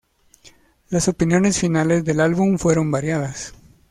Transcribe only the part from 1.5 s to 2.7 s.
finales del álbum